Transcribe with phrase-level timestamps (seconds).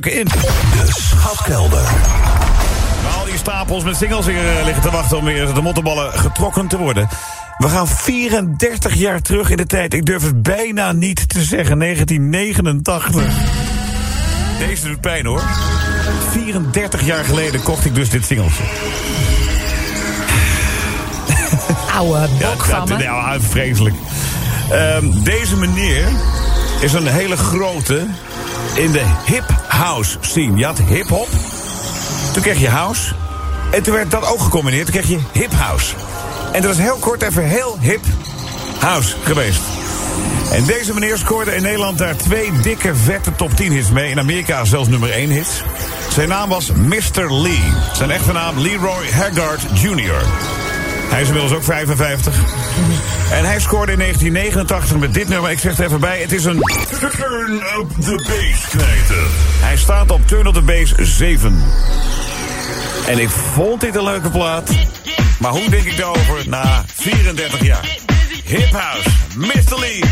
[0.00, 0.24] duiken in.
[0.24, 1.82] De Schatkelder.
[3.02, 6.12] Waar al die stapels met singles hier eh, liggen te wachten om weer de mottenballen
[6.12, 7.08] getrokken te worden.
[7.58, 9.94] We gaan 34 jaar terug in de tijd.
[9.94, 11.78] Ik durf het bijna niet te zeggen.
[11.78, 13.24] 1989.
[14.58, 15.42] Deze doet pijn hoor.
[16.30, 18.62] 34 jaar geleden kocht ik dus dit singeltje.
[21.94, 23.04] Oude Ja, bok van dat- me.
[23.04, 23.94] ja, vreselijk.
[24.70, 26.04] Ehm, deze meneer
[26.82, 28.06] is een hele grote
[28.74, 30.56] in de hip house scene.
[30.56, 31.28] Je had hip hop,
[32.32, 33.14] toen kreeg je house.
[33.70, 35.94] En toen werd dat ook gecombineerd, toen kreeg je hip house.
[36.52, 38.04] En dat is heel kort even heel hip
[38.78, 39.60] house geweest.
[40.52, 44.10] En deze meneer scoorde in Nederland daar twee dikke vette top 10 hits mee.
[44.10, 45.62] In Amerika zelfs nummer 1 hits.
[46.10, 47.32] Zijn naam was Mr.
[47.32, 47.72] Lee.
[47.92, 50.22] Zijn echte naam Leroy Haggard Jr.
[51.12, 52.34] Hij is inmiddels ook 55.
[53.30, 55.50] En hij scoorde in 1989 met dit nummer.
[55.50, 56.58] Ik zeg er even bij, het is een...
[56.98, 59.26] Turn up the bass, knijter.
[59.60, 61.64] Hij staat op Turn of the Bass 7.
[63.06, 64.70] En ik vond dit een leuke plaat.
[65.38, 67.98] Maar hoe denk ik daarover na 34 jaar?
[68.44, 69.78] Hip House, Mr.
[69.78, 70.04] Lee,